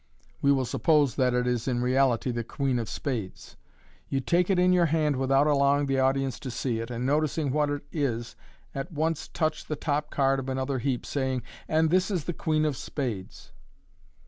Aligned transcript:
We 0.41 0.51
will 0.51 0.65
suppose 0.65 1.13
that 1.17 1.35
it 1.35 1.45
is 1.45 1.67
in 1.67 1.83
reality 1.83 2.31
the 2.31 2.43
queen 2.43 2.79
of 2.79 2.89
spades. 2.89 3.55
You 4.09 4.19
take 4.19 4.49
it 4.49 4.57
in 4.57 4.73
your 4.73 4.87
hand 4.87 5.15
without 5.15 5.45
allowing 5.45 5.85
the 5.85 5.99
audience 5.99 6.39
to 6.39 6.49
see 6.49 6.79
it, 6.79 6.89
and, 6.89 7.05
noticing 7.05 7.51
what 7.51 7.69
it 7.69 7.83
is, 7.91 8.35
at 8.73 8.87
on:e 8.97 9.15
touch 9.33 9.67
the 9.67 9.75
top 9.75 10.09
card 10.09 10.39
of 10.39 10.49
another 10.49 10.79
heap, 10.79 11.05
saying," 11.05 11.43
And 11.67 11.91
this 11.91 12.09
is 12.09 12.23
the 12.23 12.33
queen 12.33 12.65
of 12.65 12.75
spades." 12.75 13.51